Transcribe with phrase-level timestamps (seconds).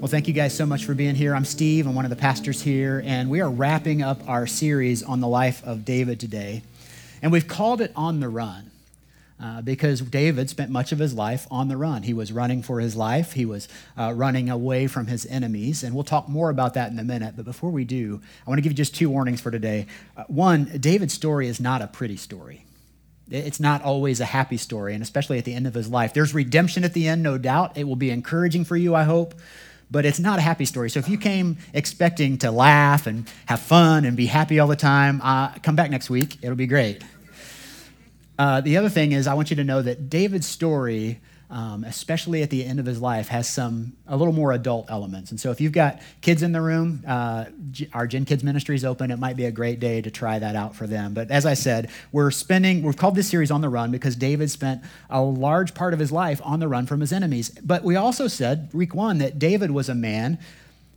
[0.00, 1.34] Well, thank you guys so much for being here.
[1.34, 5.02] I'm Steve, I'm one of the pastors here, and we are wrapping up our series
[5.02, 6.62] on the life of David today.
[7.20, 8.70] And we've called it On the Run
[9.38, 12.04] uh, because David spent much of his life on the run.
[12.04, 15.94] He was running for his life, he was uh, running away from his enemies, and
[15.94, 17.34] we'll talk more about that in a minute.
[17.36, 19.86] But before we do, I want to give you just two warnings for today.
[20.16, 22.64] Uh, one, David's story is not a pretty story.
[23.28, 26.14] It's not always a happy story, and especially at the end of his life.
[26.14, 27.76] There's redemption at the end, no doubt.
[27.76, 29.34] It will be encouraging for you, I hope
[29.90, 30.90] but it's not a happy story.
[30.90, 34.76] So if you came expecting to laugh and have fun and be happy all the
[34.76, 36.38] time, uh, come back next week.
[36.42, 37.02] It'll be great.
[38.38, 42.42] Uh, the other thing is, I want you to know that David's story um, especially
[42.42, 45.30] at the end of his life, has some a little more adult elements.
[45.30, 47.46] And so, if you've got kids in the room, uh,
[47.92, 49.10] our Gen Kids Ministry is open.
[49.10, 51.12] It might be a great day to try that out for them.
[51.12, 54.50] But as I said, we're spending we've called this series on the run because David
[54.50, 57.50] spent a large part of his life on the run from his enemies.
[57.62, 60.38] But we also said week one that David was a man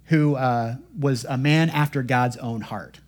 [0.05, 2.99] who uh, was a man after God's own heart.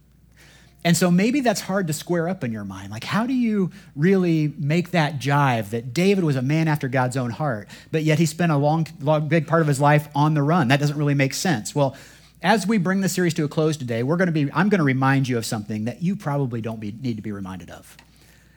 [0.85, 2.91] And so maybe that's hard to square up in your mind.
[2.91, 7.17] Like, how do you really make that jive that David was a man after God's
[7.17, 10.35] own heart, but yet he spent a long, long, big part of his life on
[10.35, 10.67] the run?
[10.67, 11.73] That doesn't really make sense.
[11.73, 11.97] Well,
[12.43, 14.77] as we bring the series to a close today, we're going to be, I'm going
[14.77, 17.97] to remind you of something that you probably don't be, need to be reminded of.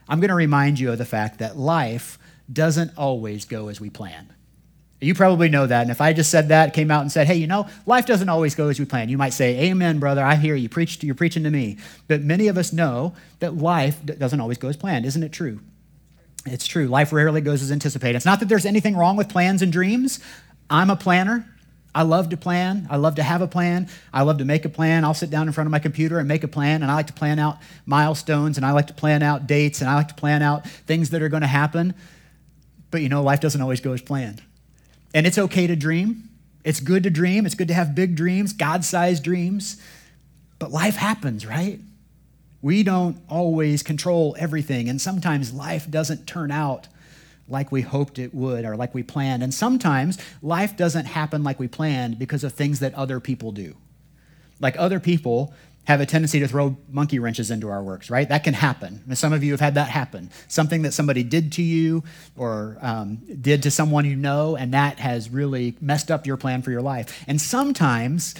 [0.06, 2.18] I'm going to remind you of the fact that life
[2.52, 4.34] doesn't always go as we plan.
[5.00, 5.82] You probably know that.
[5.82, 8.28] And if I just said that, came out and said, hey, you know, life doesn't
[8.28, 10.24] always go as we plan, you might say, Amen, brother.
[10.24, 10.68] I hear you.
[10.68, 11.78] Preach, you're preaching to me.
[12.08, 15.06] But many of us know that life doesn't always go as planned.
[15.06, 15.60] Isn't it true?
[16.46, 16.88] It's true.
[16.88, 18.16] Life rarely goes as anticipated.
[18.16, 20.18] It's not that there's anything wrong with plans and dreams.
[20.68, 21.46] I'm a planner.
[21.94, 22.86] I love to plan.
[22.90, 23.88] I love to have a plan.
[24.12, 25.04] I love to make a plan.
[25.04, 27.06] I'll sit down in front of my computer and make a plan, and I like
[27.08, 30.14] to plan out milestones, and I like to plan out dates, and I like to
[30.14, 31.94] plan out things that are going to happen.
[32.90, 34.42] But you know, life doesn't always go as planned.
[35.14, 36.28] And it's okay to dream.
[36.64, 37.46] It's good to dream.
[37.46, 39.80] It's good to have big dreams, God sized dreams.
[40.58, 41.80] But life happens, right?
[42.60, 44.88] We don't always control everything.
[44.88, 46.88] And sometimes life doesn't turn out
[47.48, 49.42] like we hoped it would or like we planned.
[49.42, 53.76] And sometimes life doesn't happen like we planned because of things that other people do.
[54.60, 55.54] Like other people
[55.88, 58.28] have a tendency to throw monkey wrenches into our works, right?
[58.28, 59.02] That can happen.
[59.08, 60.30] And some of you have had that happen.
[60.46, 62.04] Something that somebody did to you
[62.36, 66.60] or um, did to someone you know, and that has really messed up your plan
[66.60, 67.24] for your life.
[67.26, 68.34] And sometimes,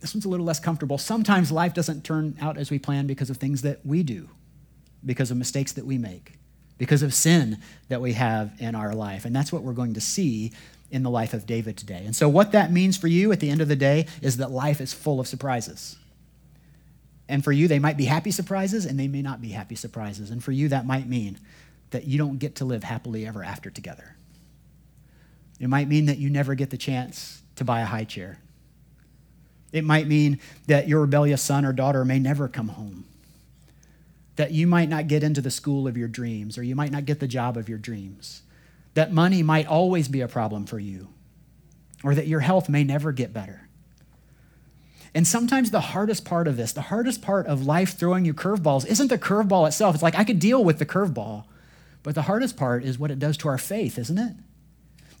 [0.00, 0.98] this one's a little less comfortable.
[0.98, 4.28] Sometimes life doesn't turn out as we plan because of things that we do,
[5.06, 6.40] because of mistakes that we make,
[6.76, 9.24] because of sin that we have in our life.
[9.24, 10.50] And that's what we're going to see
[10.90, 12.02] in the life of David today.
[12.04, 14.50] And so, what that means for you at the end of the day is that
[14.50, 15.98] life is full of surprises.
[17.32, 20.30] And for you, they might be happy surprises and they may not be happy surprises.
[20.30, 21.38] And for you, that might mean
[21.88, 24.16] that you don't get to live happily ever after together.
[25.58, 28.38] It might mean that you never get the chance to buy a high chair.
[29.72, 33.06] It might mean that your rebellious son or daughter may never come home.
[34.36, 37.06] That you might not get into the school of your dreams, or you might not
[37.06, 38.42] get the job of your dreams.
[38.92, 41.08] That money might always be a problem for you,
[42.04, 43.68] or that your health may never get better.
[45.14, 48.86] And sometimes the hardest part of this, the hardest part of life throwing you curveballs,
[48.86, 49.94] isn't the curveball itself.
[49.94, 51.44] It's like I could deal with the curveball.
[52.02, 54.34] But the hardest part is what it does to our faith, isn't it?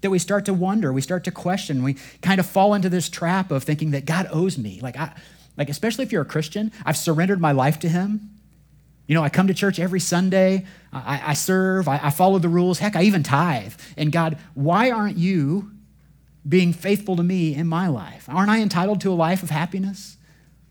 [0.00, 3.08] That we start to wonder, we start to question, we kind of fall into this
[3.08, 4.80] trap of thinking that God owes me.
[4.82, 5.12] Like, I,
[5.56, 8.30] like especially if you're a Christian, I've surrendered my life to Him.
[9.06, 12.48] You know, I come to church every Sunday, I, I serve, I, I follow the
[12.48, 13.74] rules, heck, I even tithe.
[13.96, 15.70] And God, why aren't you
[16.48, 18.28] being faithful to me in my life?
[18.28, 20.16] Aren't I entitled to a life of happiness?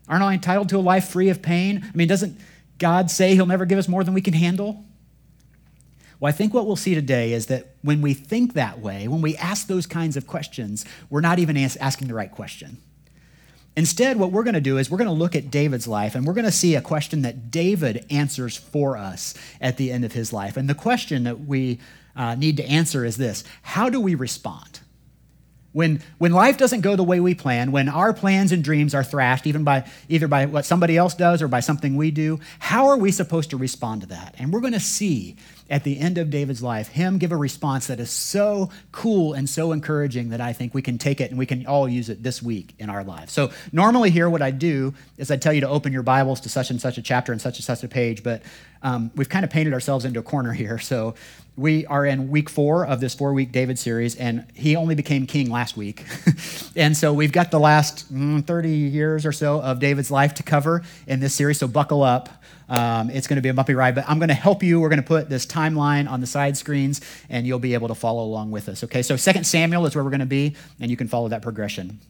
[0.08, 1.82] Aren't I entitled to a life free of pain?
[1.82, 2.38] I mean, doesn't
[2.78, 4.84] God say He'll never give us more than we can handle?
[6.20, 9.22] Well, I think what we'll see today is that when we think that way, when
[9.22, 12.78] we ask those kinds of questions, we're not even asking the right question.
[13.74, 16.26] Instead, what we're going to do is we're going to look at David's life and
[16.26, 20.12] we're going to see a question that David answers for us at the end of
[20.12, 20.56] his life.
[20.56, 21.80] And the question that we
[22.14, 24.80] uh, need to answer is this How do we respond?
[25.72, 29.02] When, when life doesn't go the way we plan, when our plans and dreams are
[29.04, 32.88] thrashed, even by either by what somebody else does or by something we do, how
[32.88, 34.34] are we supposed to respond to that?
[34.38, 35.36] And we're going to see
[35.70, 39.48] at the end of David's life him give a response that is so cool and
[39.48, 42.22] so encouraging that I think we can take it and we can all use it
[42.22, 43.32] this week in our lives.
[43.32, 46.50] So normally here what I do is I tell you to open your Bibles to
[46.50, 48.42] such and such a chapter and such and such a page, but
[48.82, 50.78] um, we've kind of painted ourselves into a corner here.
[50.78, 51.14] So
[51.56, 55.26] we are in week four of this four week David series, and he only became
[55.26, 56.04] king last week.
[56.76, 60.42] and so we've got the last mm, 30 years or so of David's life to
[60.42, 61.58] cover in this series.
[61.58, 62.30] So buckle up.
[62.68, 64.80] Um, it's going to be a bumpy ride, but I'm going to help you.
[64.80, 67.94] We're going to put this timeline on the side screens, and you'll be able to
[67.94, 68.82] follow along with us.
[68.84, 71.42] Okay, so Second Samuel is where we're going to be, and you can follow that
[71.42, 72.00] progression.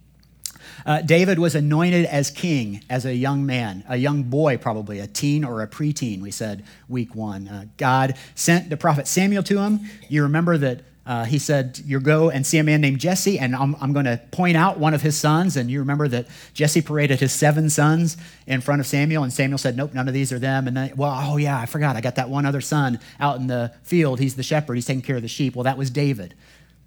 [0.84, 5.06] Uh, David was anointed as king as a young man, a young boy, probably, a
[5.06, 7.48] teen or a preteen, we said week one.
[7.48, 9.80] Uh, God sent the prophet Samuel to him.
[10.08, 13.56] You remember that uh, he said, You go and see a man named Jesse, and
[13.56, 15.56] I'm, I'm going to point out one of his sons.
[15.56, 18.16] And you remember that Jesse paraded his seven sons
[18.46, 20.68] in front of Samuel, and Samuel said, Nope, none of these are them.
[20.68, 21.96] And then, well, oh, yeah, I forgot.
[21.96, 24.20] I got that one other son out in the field.
[24.20, 25.56] He's the shepherd, he's taking care of the sheep.
[25.56, 26.34] Well, that was David.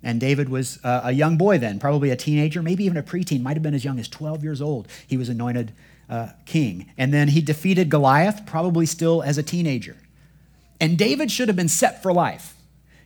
[0.06, 3.42] And David was uh, a young boy then, probably a teenager, maybe even a preteen,
[3.42, 4.88] might have been as young as 12 years old.
[5.08, 5.74] He was anointed
[6.08, 6.92] uh, king.
[6.96, 9.98] And then he defeated Goliath, probably still as a teenager.
[10.80, 12.54] And David should have been set for life.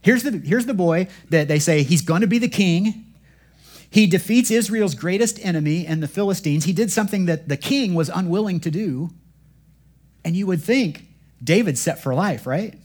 [0.01, 3.05] Here's the, here's the boy that they say he's going to be the king.
[3.89, 6.65] He defeats Israel's greatest enemy and the Philistines.
[6.65, 9.09] He did something that the king was unwilling to do.
[10.25, 11.05] And you would think
[11.41, 12.77] David's set for life, right?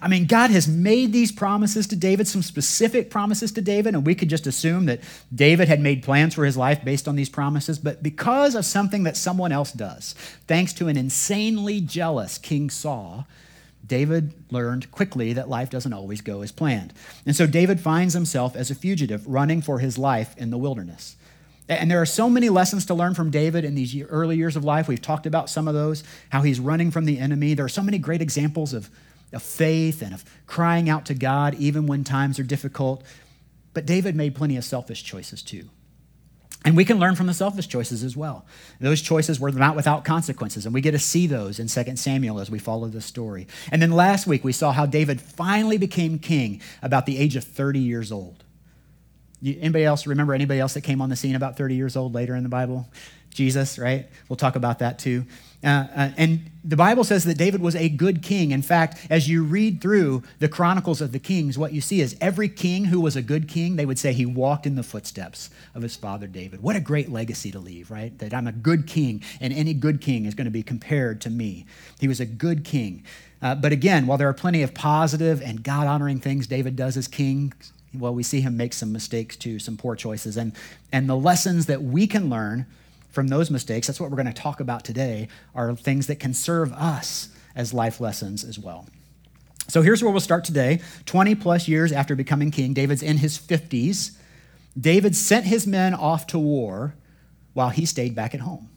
[0.00, 4.06] I mean, God has made these promises to David, some specific promises to David, and
[4.06, 5.00] we could just assume that
[5.34, 7.78] David had made plans for his life based on these promises.
[7.78, 10.14] But because of something that someone else does,
[10.46, 13.26] thanks to an insanely jealous King Saul,
[13.86, 16.94] David learned quickly that life doesn't always go as planned.
[17.26, 21.16] And so David finds himself as a fugitive running for his life in the wilderness.
[21.68, 24.64] And there are so many lessons to learn from David in these early years of
[24.64, 24.88] life.
[24.88, 27.54] We've talked about some of those, how he's running from the enemy.
[27.54, 28.90] There are so many great examples of
[29.32, 33.02] of faith and of crying out to God even when times are difficult.
[33.74, 35.68] But David made plenty of selfish choices too.
[36.64, 38.46] And we can learn from the selfish choices as well.
[38.78, 42.38] Those choices were not without consequences, and we get to see those in 2 Samuel
[42.38, 43.48] as we follow the story.
[43.72, 47.42] And then last week, we saw how David finally became king about the age of
[47.42, 48.44] 30 years old.
[49.44, 52.36] Anybody else remember anybody else that came on the scene about 30 years old later
[52.36, 52.86] in the Bible?
[53.30, 54.08] Jesus, right?
[54.28, 55.26] We'll talk about that too.
[55.64, 58.50] Uh, uh, and the Bible says that David was a good king.
[58.50, 62.16] In fact, as you read through the Chronicles of the Kings, what you see is
[62.20, 65.50] every king who was a good king, they would say he walked in the footsteps
[65.74, 66.62] of his father David.
[66.62, 68.16] What a great legacy to leave, right?
[68.18, 71.30] That I'm a good king, and any good king is going to be compared to
[71.30, 71.66] me.
[72.00, 73.04] He was a good king.
[73.40, 76.96] Uh, but again, while there are plenty of positive and God honoring things David does
[76.96, 77.52] as king,
[77.92, 80.36] well, we see him make some mistakes too, some poor choices.
[80.36, 80.52] And,
[80.92, 82.66] and the lessons that we can learn
[83.12, 86.34] from those mistakes, that's what we're going to talk about today, are things that can
[86.34, 88.86] serve us as life lessons as well.
[89.68, 90.80] So here's where we'll start today.
[91.06, 94.16] 20 plus years after becoming king, David's in his 50s.
[94.78, 96.94] David sent his men off to war
[97.52, 98.68] while he stayed back at home.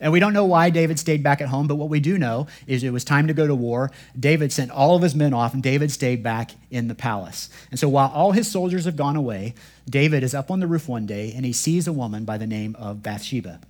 [0.00, 2.46] And we don't know why David stayed back at home, but what we do know
[2.66, 3.90] is it was time to go to war.
[4.18, 7.48] David sent all of his men off, and David stayed back in the palace.
[7.70, 9.54] And so while all his soldiers have gone away,
[9.88, 12.46] David is up on the roof one day and he sees a woman by the
[12.46, 13.60] name of Bathsheba.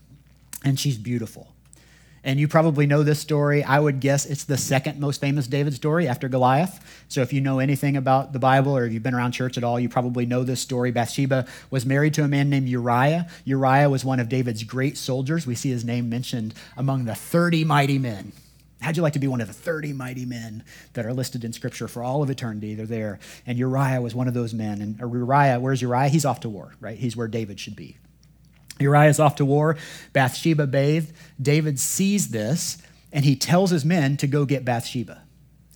[0.64, 1.52] And she's beautiful.
[2.28, 3.64] And you probably know this story.
[3.64, 7.04] I would guess it's the second most famous David story after Goliath.
[7.08, 9.64] So if you know anything about the Bible or if you've been around church at
[9.64, 10.90] all, you probably know this story.
[10.90, 13.30] Bathsheba was married to a man named Uriah.
[13.46, 15.46] Uriah was one of David's great soldiers.
[15.46, 18.32] We see his name mentioned among the 30 mighty men.
[18.82, 21.54] How'd you like to be one of the 30 mighty men that are listed in
[21.54, 22.74] Scripture for all of eternity?
[22.74, 23.20] They're there.
[23.46, 24.82] And Uriah was one of those men.
[24.82, 26.10] And Uriah, where's Uriah?
[26.10, 26.98] He's off to war, right?
[26.98, 27.96] He's where David should be.
[28.80, 29.76] Uriah is off to war.
[30.12, 31.12] Bathsheba bathed.
[31.40, 32.78] David sees this
[33.12, 35.22] and he tells his men to go get Bathsheba.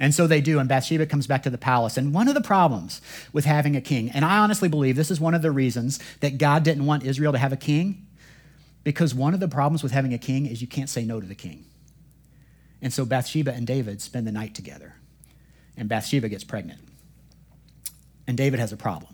[0.00, 1.96] And so they do, and Bathsheba comes back to the palace.
[1.96, 3.00] And one of the problems
[3.32, 6.38] with having a king, and I honestly believe this is one of the reasons that
[6.38, 8.06] God didn't want Israel to have a king,
[8.82, 11.26] because one of the problems with having a king is you can't say no to
[11.26, 11.66] the king.
[12.80, 14.96] And so Bathsheba and David spend the night together,
[15.76, 16.80] and Bathsheba gets pregnant.
[18.26, 19.11] And David has a problem.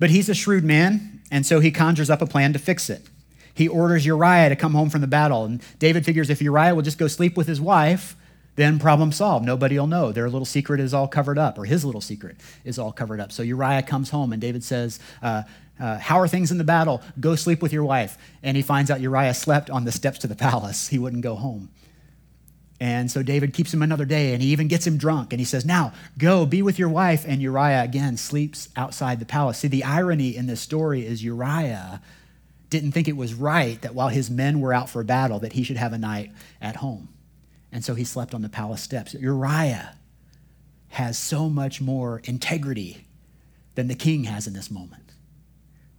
[0.00, 3.06] But he's a shrewd man, and so he conjures up a plan to fix it.
[3.54, 6.82] He orders Uriah to come home from the battle, and David figures if Uriah will
[6.82, 8.16] just go sleep with his wife,
[8.56, 9.44] then problem solved.
[9.44, 10.10] Nobody will know.
[10.10, 13.30] Their little secret is all covered up, or his little secret is all covered up.
[13.30, 15.42] So Uriah comes home, and David says, uh,
[15.78, 17.02] uh, How are things in the battle?
[17.20, 18.16] Go sleep with your wife.
[18.42, 20.88] And he finds out Uriah slept on the steps to the palace.
[20.88, 21.68] He wouldn't go home.
[22.80, 25.32] And so David keeps him another day and he even gets him drunk.
[25.32, 27.24] And he says, Now go be with your wife.
[27.28, 29.58] And Uriah again sleeps outside the palace.
[29.58, 32.00] See, the irony in this story is Uriah
[32.70, 35.62] didn't think it was right that while his men were out for battle, that he
[35.62, 37.08] should have a night at home.
[37.70, 39.12] And so he slept on the palace steps.
[39.12, 39.96] Uriah
[40.88, 43.06] has so much more integrity
[43.74, 45.09] than the king has in this moment.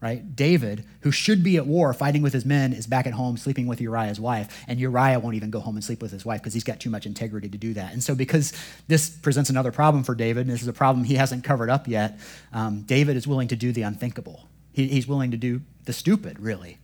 [0.01, 0.35] Right?
[0.35, 3.67] David, who should be at war fighting with his men, is back at home sleeping
[3.67, 6.55] with Uriah's wife, and Uriah won't even go home and sleep with his wife because
[6.55, 7.93] he's got too much integrity to do that.
[7.93, 8.51] And so, because
[8.87, 11.87] this presents another problem for David, and this is a problem he hasn't covered up
[11.87, 12.19] yet,
[12.51, 14.47] um, David is willing to do the unthinkable.
[14.73, 16.79] He, he's willing to do the stupid, really.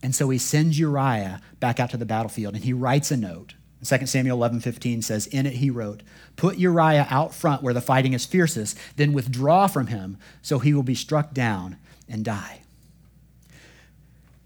[0.00, 3.54] And so he sends Uriah back out to the battlefield, and he writes a note.
[3.84, 6.02] 2 Samuel 11, 15 says, In it he wrote,
[6.36, 10.72] Put Uriah out front where the fighting is fiercest, then withdraw from him, so he
[10.72, 11.78] will be struck down
[12.08, 12.62] and die.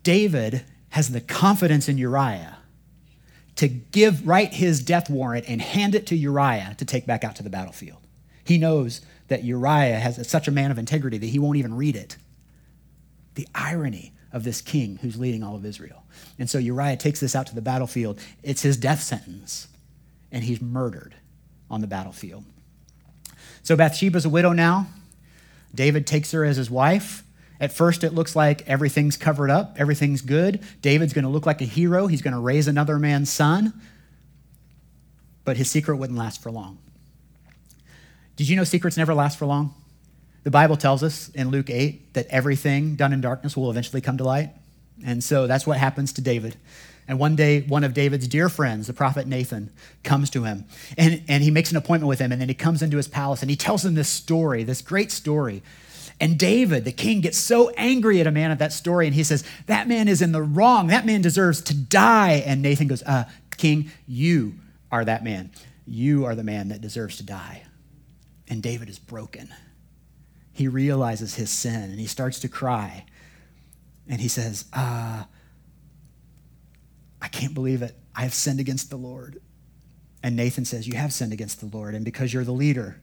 [0.02, 2.59] David has the confidence in Uriah
[3.57, 7.37] to give, write his death warrant and hand it to Uriah to take back out
[7.37, 7.99] to the battlefield.
[8.45, 11.97] He knows that Uriah has such a man of integrity that he won't even read
[11.97, 12.16] it.
[13.35, 16.02] The irony of this king who's leading all of Israel.
[16.38, 18.19] And so Uriah takes this out to the battlefield.
[18.42, 19.69] It's his death sentence,
[20.31, 21.14] and he's murdered
[21.71, 22.45] on the battlefield.
[23.62, 24.88] So Bathsheba's a widow now.
[25.75, 27.23] David takes her as his wife.
[27.62, 30.59] At first, it looks like everything's covered up, everything's good.
[30.81, 32.09] David's going to look like a hero.
[32.09, 33.73] He's going to raise another man's son.
[35.45, 36.78] But his secret wouldn't last for long.
[38.35, 39.75] Did you know secrets never last for long?
[40.42, 44.19] The Bible tells us in Luke 8 that everything done in darkness will eventually come
[44.19, 44.50] to light.
[45.07, 46.57] And so that's what happens to David.
[47.07, 49.71] And one day, one of David's dear friends, the prophet Nathan,
[50.02, 50.64] comes to him
[50.99, 52.33] and, and he makes an appointment with him.
[52.33, 55.12] And then he comes into his palace and he tells him this story, this great
[55.12, 55.62] story
[56.23, 59.25] and David, the king, gets so angry at a man of that story, and he
[59.25, 60.87] says, That man is in the wrong.
[60.87, 62.45] That man deserves to die.
[62.47, 63.25] And Nathan goes, uh,
[63.57, 64.55] King, you
[64.93, 65.50] are that man.
[65.85, 67.64] You are the man that deserves to die.
[68.47, 69.52] And David is broken.
[70.52, 73.05] He realizes his sin and he starts to cry.
[74.07, 75.25] And he says, uh,
[77.21, 77.97] I can't believe it.
[78.14, 79.41] I have sinned against the Lord.
[80.23, 81.97] And Nathan says, You have sinned against the Lord.
[81.97, 83.00] And because you're the leader,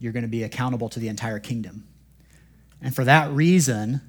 [0.00, 1.86] you're going to be accountable to the entire kingdom.
[2.80, 4.00] And for that reason,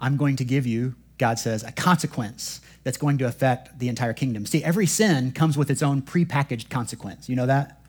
[0.00, 4.12] I'm going to give you, God says, a consequence that's going to affect the entire
[4.12, 4.46] kingdom.
[4.46, 7.28] See, every sin comes with its own prepackaged consequence.
[7.28, 7.80] You know that?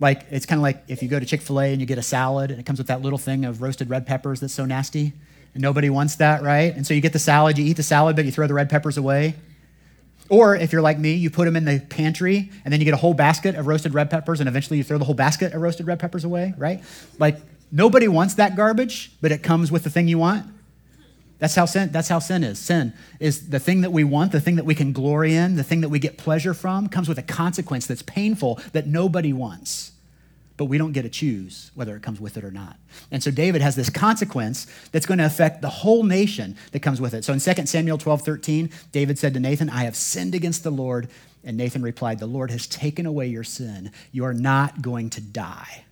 [0.00, 1.98] Like, it's kind of like if you go to Chick fil A and you get
[1.98, 4.64] a salad and it comes with that little thing of roasted red peppers that's so
[4.64, 5.12] nasty.
[5.52, 6.74] And nobody wants that, right?
[6.74, 8.70] And so you get the salad, you eat the salad, but you throw the red
[8.70, 9.34] peppers away.
[10.28, 12.94] Or if you're like me, you put them in the pantry and then you get
[12.94, 15.60] a whole basket of roasted red peppers and eventually you throw the whole basket of
[15.60, 16.82] roasted red peppers away, right?
[17.18, 17.38] Like
[17.72, 20.46] Nobody wants that garbage, but it comes with the thing you want.
[21.40, 22.58] That's how sin, that's how sin is.
[22.58, 25.64] Sin is the thing that we want, the thing that we can glory in, the
[25.64, 29.92] thing that we get pleasure from, comes with a consequence that's painful that nobody wants.
[30.58, 32.76] But we don't get to choose whether it comes with it or not.
[33.10, 37.00] And so David has this consequence that's going to affect the whole nation that comes
[37.00, 37.24] with it.
[37.24, 40.70] So in 2 Samuel 12, 13, David said to Nathan, I have sinned against the
[40.70, 41.08] Lord.
[41.42, 43.92] And Nathan replied, The Lord has taken away your sin.
[44.12, 45.84] You are not going to die.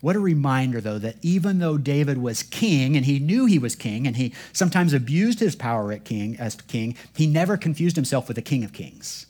[0.00, 3.74] What a reminder, though, that even though David was king and he knew he was
[3.74, 8.28] king and he sometimes abused his power at king, as king, he never confused himself
[8.28, 9.26] with the king of kings.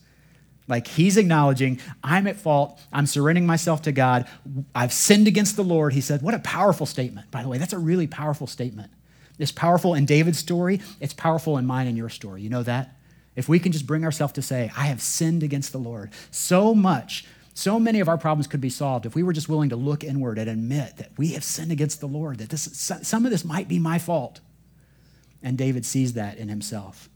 [0.68, 2.78] Like he's acknowledging, I'm at fault.
[2.92, 4.26] I'm surrendering myself to God.
[4.74, 5.94] I've sinned against the Lord.
[5.94, 7.30] He said, What a powerful statement.
[7.30, 8.92] By the way, that's a really powerful statement.
[9.38, 12.42] It's powerful in David's story, it's powerful in mine and your story.
[12.42, 12.94] You know that?
[13.36, 16.74] If we can just bring ourselves to say, I have sinned against the Lord so
[16.74, 17.24] much
[17.58, 20.04] so many of our problems could be solved if we were just willing to look
[20.04, 22.70] inward and admit that we have sinned against the Lord, that this,
[23.02, 24.38] some of this might be my fault.
[25.42, 27.08] And David sees that in himself.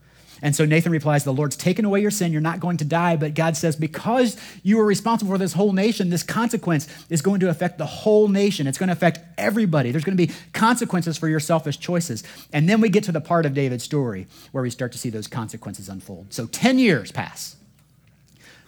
[0.42, 2.32] And so Nathan replies, The Lord's taken away your sin.
[2.32, 3.14] You're not going to die.
[3.14, 7.38] But God says, Because you are responsible for this whole nation, this consequence is going
[7.38, 8.66] to affect the whole nation.
[8.66, 9.92] It's going to affect everybody.
[9.92, 12.24] There's going to be consequences for your selfish choices.
[12.52, 15.10] And then we get to the part of David's story where we start to see
[15.10, 16.32] those consequences unfold.
[16.34, 17.54] So 10 years pass,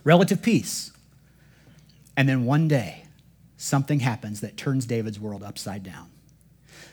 [0.04, 0.92] relative peace.
[2.16, 3.04] And then one day,
[3.56, 6.10] something happens that turns David's world upside down.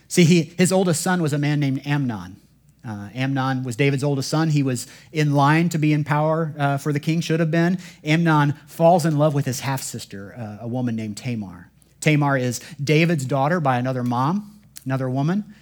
[0.07, 2.37] See, he, his oldest son was a man named Amnon.
[2.85, 4.49] Uh, Amnon was David's oldest son.
[4.49, 7.77] He was in line to be in power uh, for the king, should have been.
[8.03, 11.69] Amnon falls in love with his half sister, uh, a woman named Tamar.
[11.99, 15.53] Tamar is David's daughter by another mom, another woman.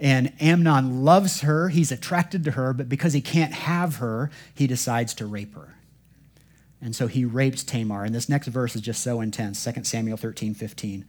[0.00, 1.68] And Amnon loves her.
[1.68, 5.76] He's attracted to her, but because he can't have her, he decides to rape her.
[6.84, 8.04] And so he rapes Tamar.
[8.04, 11.06] And this next verse is just so intense 2 Samuel 13, 15.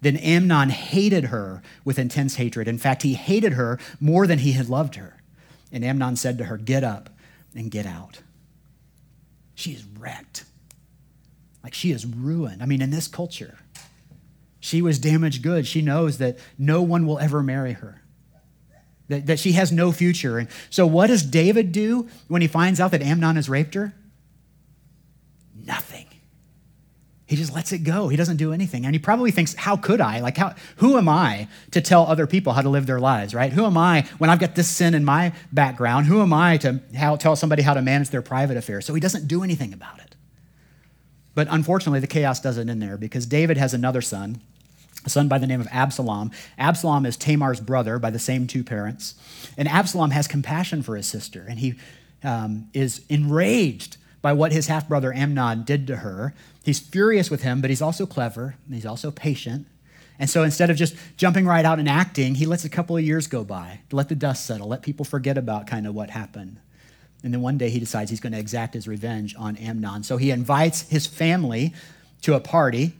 [0.00, 2.66] Then Amnon hated her with intense hatred.
[2.66, 5.22] In fact, he hated her more than he had loved her.
[5.70, 7.10] And Amnon said to her, Get up
[7.54, 8.22] and get out.
[9.54, 10.44] She is wrecked.
[11.62, 12.62] Like she is ruined.
[12.62, 13.58] I mean, in this culture,
[14.58, 15.68] she was damaged goods.
[15.68, 18.00] She knows that no one will ever marry her,
[19.08, 20.38] that, that she has no future.
[20.38, 23.94] And so, what does David do when he finds out that Amnon has raped her?
[25.70, 26.06] nothing.
[27.30, 28.08] He just lets it go.
[28.08, 28.84] He doesn't do anything.
[28.84, 30.18] And he probably thinks, how could I?
[30.18, 33.52] Like, how, who am I to tell other people how to live their lives, right?
[33.52, 36.06] Who am I when I've got this sin in my background?
[36.06, 38.84] Who am I to how, tell somebody how to manage their private affairs?
[38.84, 40.16] So he doesn't do anything about it.
[41.36, 44.40] But unfortunately, the chaos doesn't end there because David has another son,
[45.06, 46.32] a son by the name of Absalom.
[46.58, 49.14] Absalom is Tamar's brother by the same two parents.
[49.56, 51.76] And Absalom has compassion for his sister, and he
[52.24, 56.34] um, is enraged by what his half brother Amnon did to her.
[56.64, 59.66] He's furious with him, but he's also clever and he's also patient.
[60.18, 63.02] And so instead of just jumping right out and acting, he lets a couple of
[63.02, 66.58] years go by, let the dust settle, let people forget about kind of what happened.
[67.22, 70.02] And then one day he decides he's going to exact his revenge on Amnon.
[70.02, 71.74] So he invites his family
[72.22, 72.92] to a party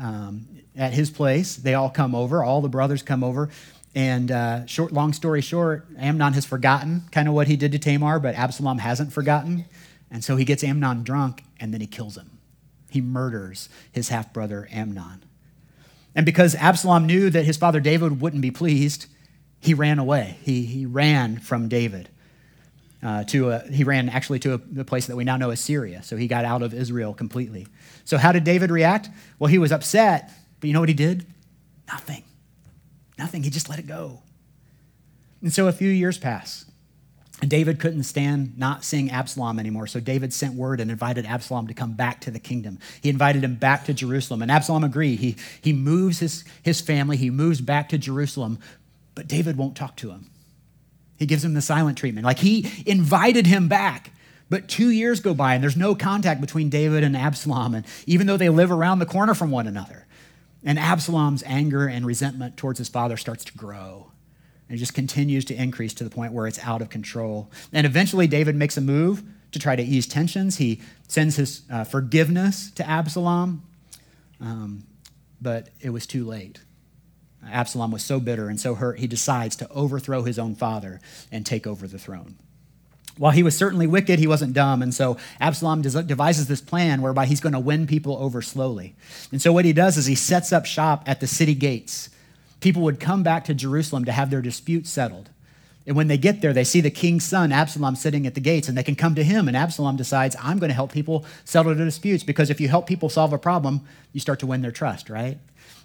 [0.00, 1.56] um, at his place.
[1.56, 3.48] They all come over, all the brothers come over.
[3.94, 7.78] And uh, short, long story short, Amnon has forgotten kind of what he did to
[7.78, 9.64] Tamar, but Absalom hasn't forgotten.
[10.10, 12.38] And so he gets Amnon drunk and then he kills him.
[12.90, 15.24] He murders his half brother Amnon.
[16.14, 19.06] And because Absalom knew that his father David wouldn't be pleased,
[19.60, 20.38] he ran away.
[20.42, 22.08] He, he ran from David.
[23.02, 25.60] Uh, to a, he ran actually to a, the place that we now know as
[25.60, 26.02] Syria.
[26.02, 27.66] So he got out of Israel completely.
[28.04, 29.10] So how did David react?
[29.38, 31.26] Well, he was upset, but you know what he did?
[31.88, 32.24] Nothing.
[33.18, 33.42] Nothing.
[33.42, 34.22] He just let it go.
[35.42, 36.64] And so a few years pass.
[37.42, 39.86] And David couldn't stand not seeing Absalom anymore.
[39.86, 42.78] So David sent word and invited Absalom to come back to the kingdom.
[43.02, 44.40] He invited him back to Jerusalem.
[44.40, 45.18] And Absalom agreed.
[45.18, 48.58] He, he moves his, his family, he moves back to Jerusalem,
[49.14, 50.30] but David won't talk to him.
[51.18, 52.24] He gives him the silent treatment.
[52.24, 54.12] Like he invited him back.
[54.48, 57.74] But two years go by and there's no contact between David and Absalom.
[57.74, 60.06] And even though they live around the corner from one another,
[60.64, 64.10] and Absalom's anger and resentment towards his father starts to grow.
[64.68, 67.50] And it just continues to increase to the point where it's out of control.
[67.72, 70.56] And eventually, David makes a move to try to ease tensions.
[70.56, 73.62] He sends his uh, forgiveness to Absalom,
[74.40, 74.84] um,
[75.40, 76.60] but it was too late.
[77.48, 81.46] Absalom was so bitter and so hurt, he decides to overthrow his own father and
[81.46, 82.36] take over the throne.
[83.18, 84.82] While he was certainly wicked, he wasn't dumb.
[84.82, 88.94] And so Absalom devises this plan whereby he's going to win people over slowly.
[89.32, 92.10] And so what he does is he sets up shop at the city gates
[92.60, 95.30] people would come back to Jerusalem to have their disputes settled.
[95.86, 98.68] And when they get there, they see the king's son, Absalom, sitting at the gates,
[98.68, 99.46] and they can come to him.
[99.46, 102.88] And Absalom decides, I'm going to help people settle their disputes because if you help
[102.88, 103.82] people solve a problem,
[104.12, 105.38] you start to win their trust, right?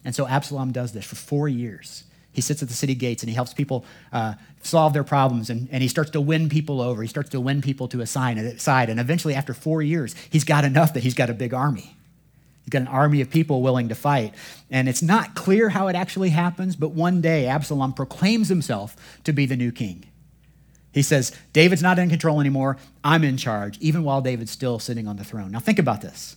[0.04, 2.04] And so Absalom does this for four years.
[2.34, 5.68] He sits at the city gates and he helps people uh, solve their problems and,
[5.72, 7.02] and he starts to win people over.
[7.02, 8.38] He starts to win people to a side.
[8.38, 11.96] And eventually, after four years, he's got enough that he's got a big army.
[12.72, 14.34] Got an army of people willing to fight.
[14.72, 19.34] And it's not clear how it actually happens, but one day Absalom proclaims himself to
[19.34, 20.06] be the new king.
[20.92, 22.78] He says, David's not in control anymore.
[23.04, 25.52] I'm in charge, even while David's still sitting on the throne.
[25.52, 26.36] Now, think about this.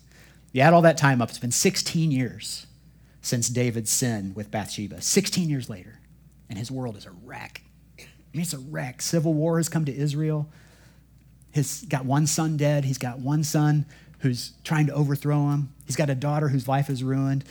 [0.53, 2.67] You add all that time up, it's been 16 years
[3.21, 5.01] since David's sin with Bathsheba.
[5.01, 5.99] 16 years later,
[6.49, 7.63] and his world is a wreck.
[7.99, 9.03] I mean, it's a wreck.
[9.03, 10.49] Civil war has come to Israel.
[11.53, 12.85] He's got one son dead.
[12.85, 13.87] He's got one son
[14.25, 15.69] who's trying to overthrow him.
[15.87, 17.45] He's got a daughter whose life is ruined.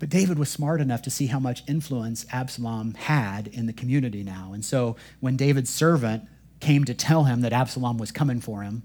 [0.00, 4.24] But David was smart enough to see how much influence Absalom had in the community
[4.24, 4.50] now.
[4.52, 6.24] And so when David's servant
[6.58, 8.82] came to tell him that Absalom was coming for him,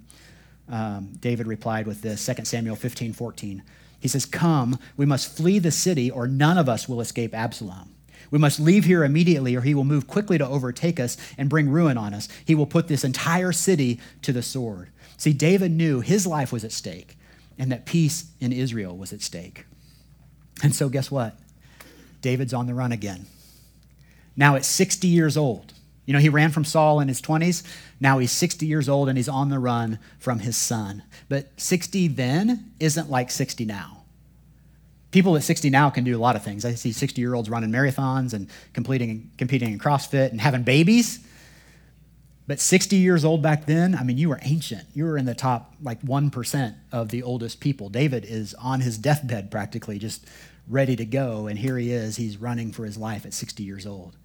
[0.69, 3.63] um, David replied with this 2 Samuel 15 14.
[3.99, 7.89] He says, Come, we must flee the city, or none of us will escape Absalom.
[8.29, 11.69] We must leave here immediately, or he will move quickly to overtake us and bring
[11.69, 12.29] ruin on us.
[12.45, 14.89] He will put this entire city to the sword.
[15.23, 17.17] See, David knew his life was at stake
[17.57, 19.65] and that peace in Israel was at stake.
[20.61, 21.39] And so, guess what?
[22.21, 23.25] David's on the run again.
[24.35, 25.71] Now, at 60 years old,
[26.05, 27.65] you know, he ran from Saul in his 20s.
[28.01, 31.03] Now he's 60 years old and he's on the run from his son.
[31.29, 34.03] But 60 then isn't like 60 now.
[35.11, 36.65] People at 60 now can do a lot of things.
[36.65, 41.25] I see 60 year olds running marathons and completing, competing in CrossFit and having babies.
[42.45, 44.87] But 60 years old back then, I mean, you were ancient.
[44.93, 47.89] You were in the top, like 1% of the oldest people.
[47.89, 50.25] David is on his deathbed practically, just
[50.67, 51.47] ready to go.
[51.47, 52.17] And here he is.
[52.17, 54.17] He's running for his life at 60 years old.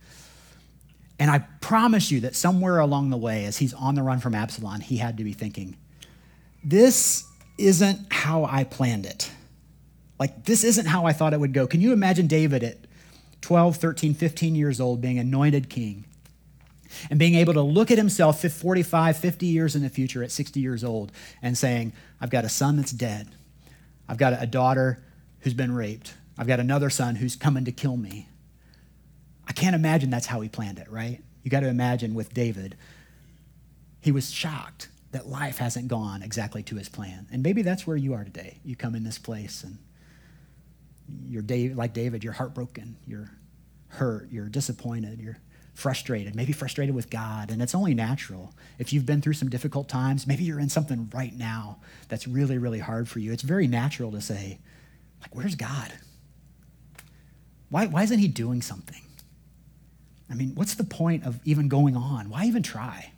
[1.21, 4.35] And I promise you that somewhere along the way, as he's on the run from
[4.35, 5.77] Absalom, he had to be thinking,
[6.65, 7.25] this
[7.57, 9.31] isn't how I planned it.
[10.19, 11.67] Like, this isn't how I thought it would go.
[11.67, 12.79] Can you imagine David at
[13.43, 16.05] 12, 13, 15 years old being anointed king?
[17.11, 20.61] And being able to look at himself 45, 50 years in the future at 60
[20.61, 23.29] years old and saying, I've got a son that's dead.
[24.09, 25.03] I've got a daughter
[25.41, 26.15] who's been raped.
[26.37, 28.29] I've got another son who's coming to kill me.
[29.47, 31.23] I can't imagine that's how he planned it, right?
[31.43, 32.77] You got to imagine with David,
[34.01, 37.27] he was shocked that life hasn't gone exactly to his plan.
[37.33, 38.59] And maybe that's where you are today.
[38.65, 39.79] You come in this place and
[41.27, 43.31] you're Dave, like David, you're heartbroken, you're
[43.89, 45.39] hurt, you're disappointed, you're
[45.79, 47.53] frustrated, maybe frustrated with God.
[47.53, 48.53] And it's only natural.
[48.81, 52.59] If you've been through some difficult times, maybe you're in something right now that's really,
[52.59, 53.33] really hard for you.
[53.33, 54.59] It's very natural to say,
[55.21, 55.93] like, where's God?
[57.71, 59.01] Why, why isn't he doing something?
[60.29, 62.29] I mean, what's the point of even going on?
[62.29, 63.13] Why even try?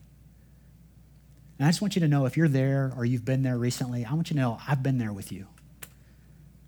[1.59, 4.05] And I just want you to know if you're there or you've been there recently,
[4.05, 5.47] I want you to know I've been there with you.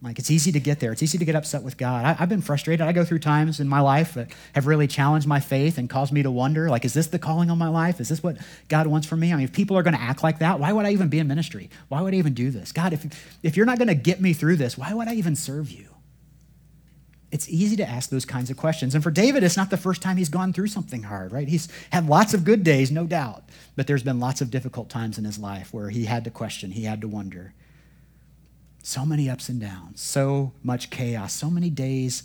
[0.02, 0.90] Like, it's easy to get there.
[0.90, 2.04] It's easy to get upset with God.
[2.04, 2.84] I, have been frustrated.
[2.84, 6.12] I go through times in my life that have really challenged my faith and caused
[6.12, 8.00] me to wonder, like, is this the calling on my life?
[8.00, 8.36] Is this what
[8.68, 9.32] God wants from me?
[9.32, 11.20] I mean, if people are going to act like that, why would I even be
[11.20, 11.70] in ministry?
[11.86, 12.72] Why would I even do this?
[12.72, 13.06] God, if,
[13.44, 15.86] if you're not going to get me through this, why would I even serve you?
[17.30, 18.96] It's easy to ask those kinds of questions.
[18.96, 21.46] And for David, it's not the first time he's gone through something hard, right?
[21.46, 23.44] He's had lots of good days, no doubt,
[23.76, 26.72] but there's been lots of difficult times in his life where he had to question,
[26.72, 27.54] he had to wonder.
[28.83, 32.25] So many ups and downs, so much chaos, so many days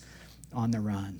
[0.51, 1.19] on the run.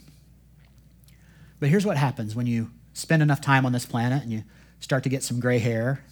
[1.59, 4.43] But here's what happens when you spend enough time on this planet and you
[4.79, 6.03] start to get some gray hair,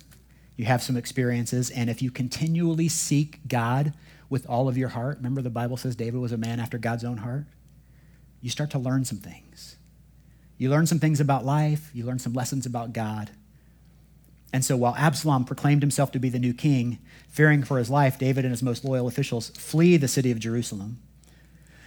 [0.55, 3.93] you have some experiences, and if you continually seek God
[4.29, 7.03] with all of your heart, remember the Bible says David was a man after God's
[7.03, 7.45] own heart?
[8.41, 9.77] You start to learn some things.
[10.57, 13.31] You learn some things about life, you learn some lessons about God.
[14.55, 18.17] And so while Absalom proclaimed himself to be the new king, fearing for his life,
[18.17, 20.97] David and his most loyal officials flee the city of Jerusalem.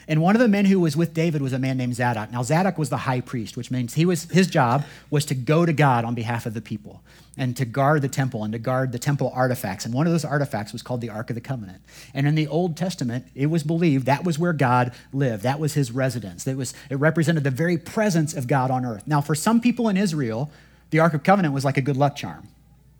[0.07, 2.31] And one of the men who was with David was a man named Zadok.
[2.31, 5.65] Now Zadok was the high priest, which means he was his job was to go
[5.65, 7.03] to God on behalf of the people
[7.39, 9.87] and to guard the temple and to guard the temple artifacts.
[9.87, 11.81] And one of those artifacts was called the Ark of the Covenant.
[12.13, 15.43] And in the Old Testament, it was believed that was where God lived.
[15.43, 16.47] That was his residence.
[16.47, 19.07] It was it represented the very presence of God on earth.
[19.07, 20.51] Now for some people in Israel,
[20.91, 22.47] the Ark of Covenant was like a good luck charm.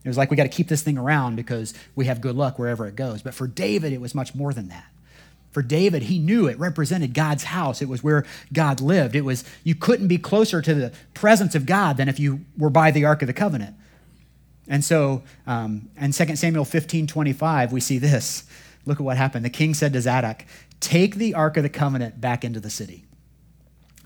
[0.09, 2.59] It was like we got to keep this thing around because we have good luck
[2.59, 3.23] wherever it goes.
[3.23, 4.87] But for David, it was much more than that.
[5.51, 7.83] For David, he knew it represented God's house.
[7.83, 9.15] It was where God lived.
[9.15, 12.71] It was you couldn't be closer to the presence of God than if you were
[12.71, 13.75] by the Ark of the Covenant.
[14.67, 18.45] And so, um, in 2 Samuel 15 25, we see this.
[18.87, 19.45] Look at what happened.
[19.45, 20.45] The king said to Zadok,
[20.81, 23.05] Take the Ark of the Covenant back into the city.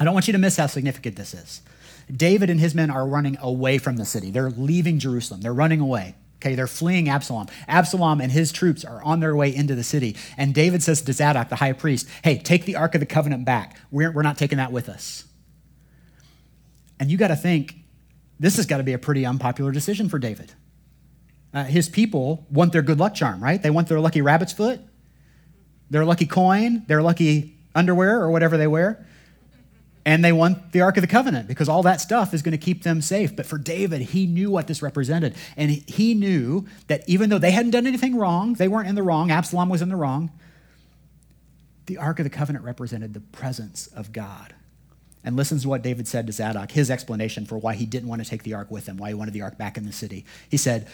[0.01, 1.63] I don't want you to miss how significant this is.
[2.11, 4.31] David and his men are running away from the city.
[4.31, 5.41] They're leaving Jerusalem.
[5.41, 6.15] They're running away.
[6.43, 7.47] Okay, they're fleeing Absalom.
[7.69, 10.17] Absalom and his troops are on their way into the city.
[10.37, 13.45] And David says to Zadok, the high priest, Hey, take the Ark of the Covenant
[13.45, 13.79] back.
[13.93, 15.25] We're, we're not taking that with us.
[16.99, 17.77] And you got to think,
[18.41, 20.53] this has got to be a pretty unpopular decision for David.
[21.55, 23.63] Uh, his people want their good luck charm, right?
[23.63, 24.81] They want their lucky rabbit's foot,
[25.91, 29.07] their lucky coin, their lucky underwear, or whatever they wear
[30.05, 32.59] and they want the Ark of the Covenant because all that stuff is going to
[32.59, 33.37] keep them safe.
[33.37, 35.35] But for David, he knew what this represented.
[35.57, 39.03] And he knew that even though they hadn't done anything wrong, they weren't in the
[39.03, 40.31] wrong, Absalom was in the wrong,
[41.87, 44.55] the Ark of the Covenant represented the presence of God.
[45.25, 48.25] And listen to what David said to Zadok, his explanation for why he didn't want
[48.25, 50.25] to take the ark with him, why he wanted the ark back in the city.
[50.51, 50.89] He said,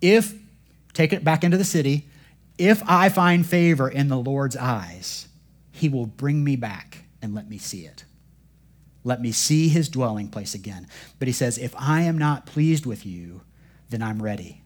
[0.00, 0.32] If,
[0.94, 2.08] take it back into the city,
[2.56, 5.28] if I find favor in the Lord's eyes,
[5.72, 8.04] he will bring me back and let me see it.
[9.06, 10.88] Let me see his dwelling place again.
[11.20, 13.42] But he says, If I am not pleased with you,
[13.88, 14.64] then I'm ready.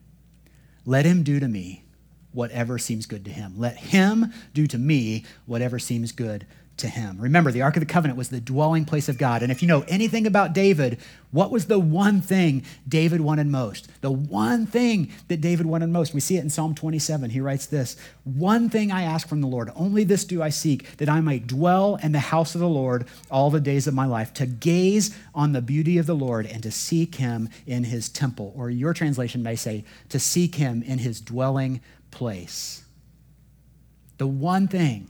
[0.87, 1.85] Let him do to me
[2.33, 3.53] whatever seems good to him.
[3.59, 6.47] Let him do to me whatever seems good
[6.81, 7.17] to him.
[7.21, 9.43] Remember, the Ark of the Covenant was the dwelling place of God.
[9.43, 10.99] And if you know anything about David,
[11.31, 13.89] what was the one thing David wanted most?
[14.01, 16.13] The one thing that David wanted most.
[16.13, 17.31] We see it in Psalm 27.
[17.31, 20.97] He writes this One thing I ask from the Lord, only this do I seek,
[20.97, 24.07] that I might dwell in the house of the Lord all the days of my
[24.07, 28.09] life, to gaze on the beauty of the Lord and to seek him in his
[28.09, 28.53] temple.
[28.57, 32.85] Or your translation may say, to seek him in his dwelling place.
[34.19, 35.09] The one thing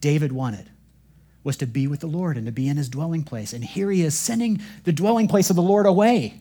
[0.00, 0.68] David wanted
[1.46, 3.54] was to be with the Lord and to be in his dwelling place.
[3.54, 6.40] And here he is sending the dwelling place of the Lord away.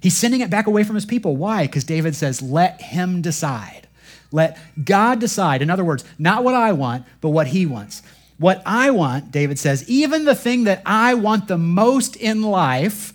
[0.00, 1.36] He's sending it back away from his people.
[1.36, 1.66] Why?
[1.66, 3.88] Because David says, let him decide.
[4.30, 5.62] Let God decide.
[5.62, 8.02] In other words, not what I want, but what he wants.
[8.38, 13.12] What I want, David says, even the thing that I want the most in life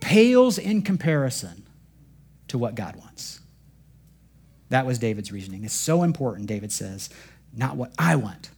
[0.00, 1.66] pales in comparison
[2.48, 3.40] to what God wants.
[4.68, 5.64] That was David's reasoning.
[5.64, 7.10] It's so important, David says,
[7.56, 8.50] not what I want,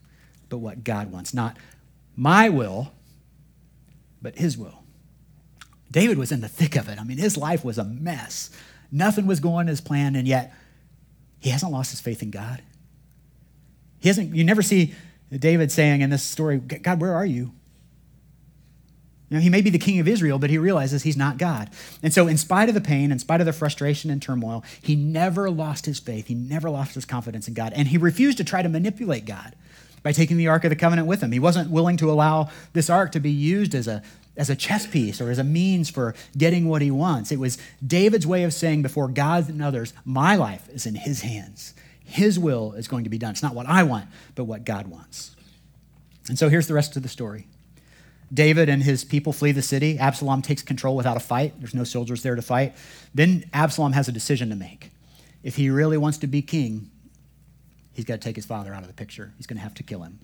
[0.51, 1.33] but what God wants.
[1.33, 1.57] Not
[2.15, 2.93] my will,
[4.21, 4.83] but his will.
[5.91, 7.01] David was in the thick of it.
[7.01, 8.51] I mean, his life was a mess.
[8.93, 10.53] Nothing was going as planned, and yet
[11.41, 12.63] he hasn't lost his faith in God.
[14.01, 14.95] He hasn't, you never see
[15.37, 17.53] David saying in this story, God, where are you?
[19.31, 21.71] You know, he may be the king of Israel, but he realizes he's not God.
[22.03, 24.97] And so, in spite of the pain, in spite of the frustration and turmoil, he
[24.97, 26.27] never lost his faith.
[26.27, 27.73] He never lost his confidence in God.
[27.77, 29.55] And he refused to try to manipulate God.
[30.03, 31.33] By taking the Ark of the Covenant with him.
[31.33, 34.03] He wasn't willing to allow this Ark to be used as a,
[34.37, 37.31] as a chess piece or as a means for getting what he wants.
[37.31, 41.23] It was David's way of saying before God and others, my life is in his
[41.23, 41.75] hands.
[42.05, 43.33] His will is going to be done.
[43.33, 45.37] It's not what I want, but what God wants.
[46.29, 47.47] And so here's the rest of the story.
[48.33, 49.99] David and his people flee the city.
[49.99, 51.55] Absalom takes control without a fight.
[51.59, 52.77] There's no soldiers there to fight.
[53.13, 54.91] Then Absalom has a decision to make.
[55.43, 56.91] If he really wants to be king,
[57.93, 59.33] he's got to take his father out of the picture.
[59.37, 60.21] He's going to have to kill him.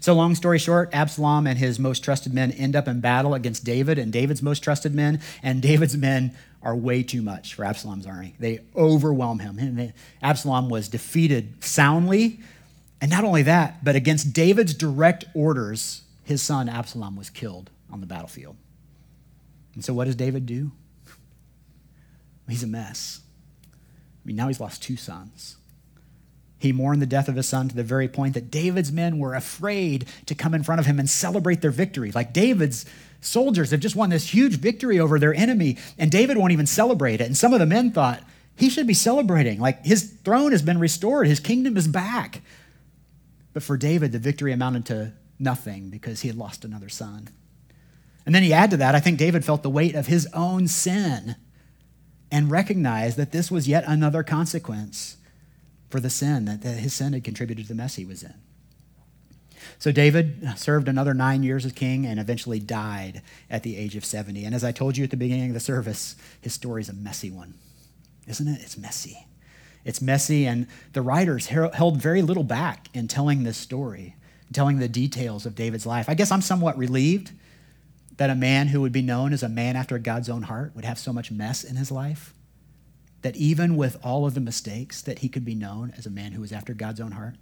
[0.00, 3.64] So, long story short, Absalom and his most trusted men end up in battle against
[3.64, 8.06] David and David's most trusted men, and David's men are way too much for Absalom's
[8.06, 8.34] army.
[8.38, 9.58] They overwhelm him.
[9.58, 12.40] And Absalom was defeated soundly,
[13.00, 18.00] and not only that, but against David's direct orders, his son Absalom was killed on
[18.00, 18.56] the battlefield.
[19.74, 20.72] And so, what does David do?
[22.48, 23.20] He's a mess.
[23.72, 25.56] I mean, now he's lost two sons.
[26.64, 29.34] He mourned the death of his son to the very point that David's men were
[29.34, 32.10] afraid to come in front of him and celebrate their victory.
[32.10, 32.86] Like David's
[33.20, 37.20] soldiers have just won this huge victory over their enemy, and David won't even celebrate
[37.20, 37.26] it.
[37.26, 38.22] And some of the men thought
[38.56, 39.60] he should be celebrating.
[39.60, 42.40] Like his throne has been restored, his kingdom is back.
[43.52, 47.28] But for David, the victory amounted to nothing because he had lost another son.
[48.24, 50.66] And then he add to that, I think David felt the weight of his own
[50.68, 51.36] sin
[52.32, 55.18] and recognized that this was yet another consequence
[55.94, 58.34] for the sin, that, that his sin had contributed to the mess he was in.
[59.78, 64.04] So David served another nine years as king and eventually died at the age of
[64.04, 64.44] 70.
[64.44, 66.94] And as I told you at the beginning of the service, his story is a
[66.94, 67.54] messy one,
[68.26, 68.60] isn't it?
[68.60, 69.24] It's messy.
[69.84, 74.16] It's messy, and the writers held very little back in telling this story,
[74.52, 76.08] telling the details of David's life.
[76.08, 77.30] I guess I'm somewhat relieved
[78.16, 80.84] that a man who would be known as a man after God's own heart would
[80.84, 82.34] have so much mess in his life
[83.24, 86.32] that even with all of the mistakes that he could be known as a man
[86.32, 87.36] who was after God's own heart.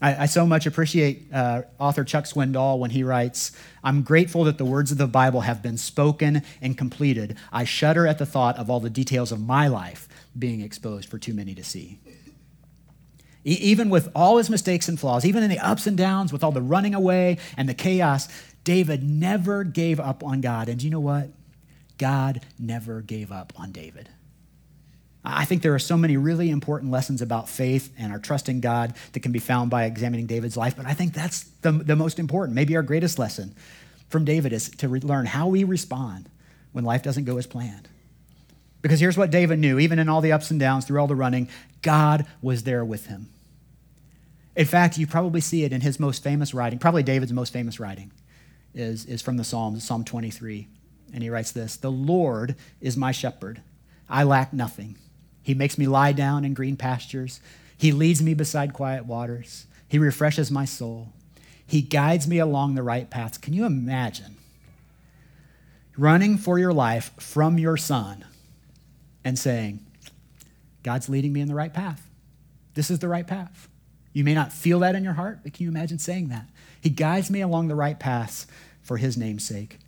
[0.00, 3.52] I, I so much appreciate uh, author Chuck Swindoll when he writes,
[3.84, 7.36] I'm grateful that the words of the Bible have been spoken and completed.
[7.52, 10.08] I shudder at the thought of all the details of my life
[10.38, 12.00] being exposed for too many to see.
[13.44, 16.42] E- even with all his mistakes and flaws, even in the ups and downs, with
[16.42, 18.26] all the running away and the chaos,
[18.64, 20.70] David never gave up on God.
[20.70, 21.28] And you know what?
[21.98, 24.08] God never gave up on David.
[25.24, 28.60] I think there are so many really important lessons about faith and our trust in
[28.60, 31.94] God that can be found by examining David's life, but I think that's the, the
[31.94, 33.54] most important, maybe our greatest lesson
[34.08, 36.28] from David is to re- learn how we respond
[36.72, 37.88] when life doesn't go as planned.
[38.82, 41.14] Because here's what David knew, even in all the ups and downs, through all the
[41.14, 41.48] running,
[41.82, 43.28] God was there with him.
[44.56, 47.78] In fact, you probably see it in his most famous writing, probably David's most famous
[47.78, 48.10] writing
[48.74, 50.66] is, is from the Psalms, Psalm 23.
[51.14, 53.62] And he writes this The Lord is my shepherd.
[54.08, 54.96] I lack nothing.
[55.42, 57.40] He makes me lie down in green pastures.
[57.76, 59.66] He leads me beside quiet waters.
[59.88, 61.08] He refreshes my soul.
[61.66, 63.38] He guides me along the right paths.
[63.38, 64.36] Can you imagine
[65.96, 68.24] running for your life from your son
[69.24, 69.84] and saying,
[70.82, 72.08] God's leading me in the right path?
[72.74, 73.68] This is the right path.
[74.12, 76.46] You may not feel that in your heart, but can you imagine saying that?
[76.80, 78.46] He guides me along the right paths
[78.82, 79.78] for his name's sake.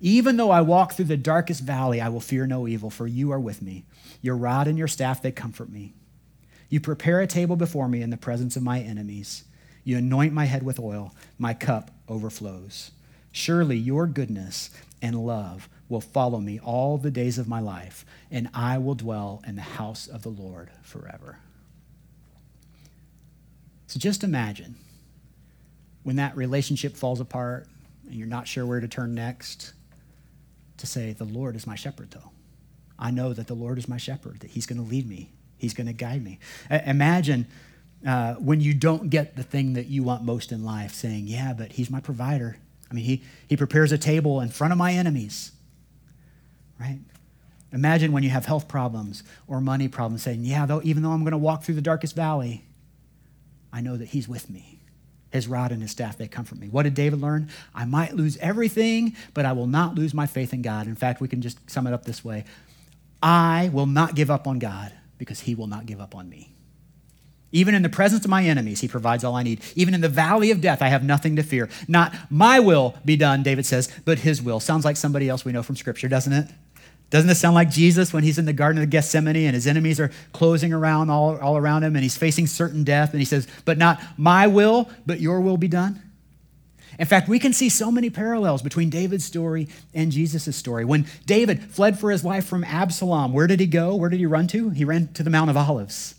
[0.00, 3.32] Even though I walk through the darkest valley, I will fear no evil, for you
[3.32, 3.84] are with me.
[4.22, 5.92] Your rod and your staff, they comfort me.
[6.68, 9.44] You prepare a table before me in the presence of my enemies.
[9.84, 12.92] You anoint my head with oil, my cup overflows.
[13.32, 14.70] Surely your goodness
[15.02, 19.42] and love will follow me all the days of my life, and I will dwell
[19.46, 21.38] in the house of the Lord forever.
[23.86, 24.76] So just imagine
[26.02, 27.66] when that relationship falls apart
[28.06, 29.72] and you're not sure where to turn next
[30.78, 32.30] to say, The Lord is my shepherd, though.
[32.98, 35.74] I know that the Lord is my shepherd, that He's going to lead me, He's
[35.74, 36.38] going to guide me.
[36.70, 37.46] imagine
[38.06, 41.52] uh, when you don't get the thing that you want most in life, saying, Yeah,
[41.52, 42.56] but He's my provider.
[42.90, 45.52] I mean, He, he prepares a table in front of my enemies,
[46.80, 46.98] right?
[47.72, 51.20] Imagine when you have health problems or money problems, saying, Yeah, though, even though I'm
[51.20, 52.64] going to walk through the darkest valley,
[53.72, 54.77] I know that He's with me.
[55.30, 56.68] His rod and his staff, they comfort me.
[56.68, 57.50] What did David learn?
[57.74, 60.86] I might lose everything, but I will not lose my faith in God.
[60.86, 62.44] In fact, we can just sum it up this way
[63.22, 66.54] I will not give up on God because he will not give up on me.
[67.50, 69.62] Even in the presence of my enemies, he provides all I need.
[69.74, 71.68] Even in the valley of death, I have nothing to fear.
[71.88, 74.60] Not my will be done, David says, but his will.
[74.60, 76.50] Sounds like somebody else we know from Scripture, doesn't it?
[77.10, 79.98] Doesn't this sound like Jesus when he's in the Garden of Gethsemane and his enemies
[79.98, 83.46] are closing around all, all around him and he's facing certain death and he says,
[83.64, 86.02] But not my will, but your will be done?
[86.98, 90.84] In fact, we can see so many parallels between David's story and Jesus' story.
[90.84, 93.94] When David fled for his life from Absalom, where did he go?
[93.94, 94.70] Where did he run to?
[94.70, 96.16] He ran to the Mount of Olives.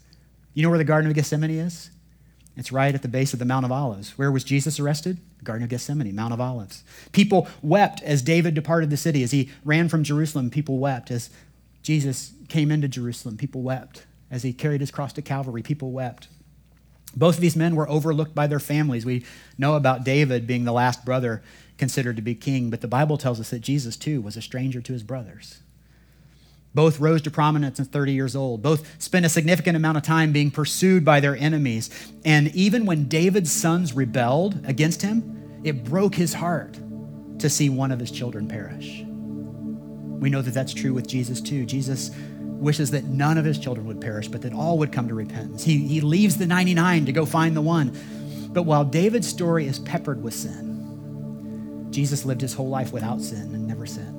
[0.53, 1.91] You know where the Garden of Gethsemane is?
[2.55, 4.17] It's right at the base of the Mount of Olives.
[4.17, 5.17] Where was Jesus arrested?
[5.43, 6.83] Garden of Gethsemane, Mount of Olives.
[7.11, 9.23] People wept as David departed the city.
[9.23, 11.09] As he ran from Jerusalem, people wept.
[11.09, 11.29] As
[11.83, 14.05] Jesus came into Jerusalem, people wept.
[14.29, 16.27] As he carried his cross to Calvary, people wept.
[17.15, 19.05] Both of these men were overlooked by their families.
[19.05, 19.25] We
[19.57, 21.41] know about David being the last brother
[21.77, 24.81] considered to be king, but the Bible tells us that Jesus, too, was a stranger
[24.81, 25.61] to his brothers.
[26.73, 28.61] Both rose to prominence at 30 years old.
[28.61, 31.89] Both spent a significant amount of time being pursued by their enemies.
[32.23, 36.77] And even when David's sons rebelled against him, it broke his heart
[37.39, 39.03] to see one of his children perish.
[40.19, 41.65] We know that that's true with Jesus too.
[41.65, 42.11] Jesus
[42.59, 45.63] wishes that none of his children would perish, but that all would come to repentance.
[45.63, 47.97] He, he leaves the 99 to go find the one.
[48.51, 53.53] But while David's story is peppered with sin, Jesus lived his whole life without sin
[53.53, 54.18] and never sinned.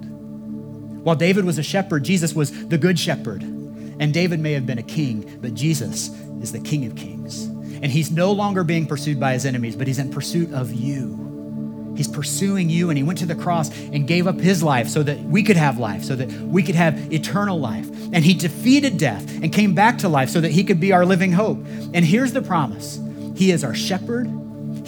[1.03, 3.43] While David was a shepherd, Jesus was the good shepherd.
[3.43, 6.09] And David may have been a king, but Jesus
[6.41, 7.45] is the King of kings.
[7.45, 11.93] And he's no longer being pursued by his enemies, but he's in pursuit of you.
[11.97, 15.03] He's pursuing you, and he went to the cross and gave up his life so
[15.03, 17.89] that we could have life, so that we could have eternal life.
[18.13, 21.05] And he defeated death and came back to life so that he could be our
[21.05, 21.59] living hope.
[21.93, 22.99] And here's the promise
[23.37, 24.29] He is our shepherd,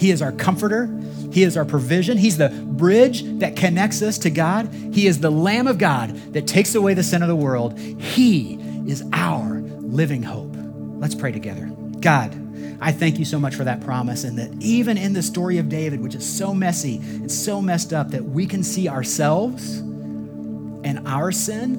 [0.03, 0.89] He is our comforter,
[1.31, 5.29] He is our provision, He's the bridge that connects us to God, He is the
[5.29, 7.79] Lamb of God that takes away the sin of the world.
[7.79, 10.53] He is our living hope.
[10.99, 11.71] Let's pray together.
[12.01, 12.35] God,
[12.81, 15.69] I thank you so much for that promise, and that even in the story of
[15.69, 21.07] David, which is so messy and so messed up, that we can see ourselves and
[21.07, 21.75] our sin,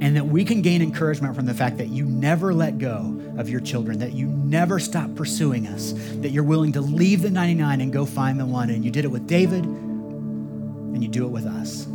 [0.00, 3.48] and that we can gain encouragement from the fact that you never let go of
[3.48, 7.80] your children, that you never stop pursuing us, that you're willing to leave the 99
[7.80, 8.70] and go find the one.
[8.70, 11.86] And you did it with David, and you do it with us.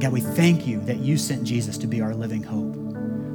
[0.00, 2.74] God, we thank you that you sent Jesus to be our living hope.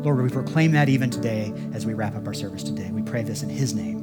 [0.05, 2.89] Lord, we proclaim that even today as we wrap up our service today.
[2.91, 4.02] We pray this in his name.